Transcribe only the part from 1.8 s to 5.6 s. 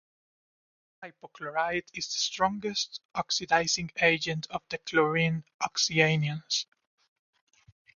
is the strongest oxidizing agent of the chlorine